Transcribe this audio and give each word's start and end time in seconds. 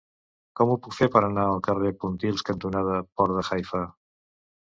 Com 0.59 0.69
ho 0.69 0.77
puc 0.85 0.95
fer 0.99 1.07
per 1.15 1.21
anar 1.27 1.43
al 1.49 1.61
carrer 1.67 1.91
Pontils 2.05 2.45
cantonada 2.47 2.97
Port 3.21 3.35
de 3.41 3.45
Haifa? 3.49 3.83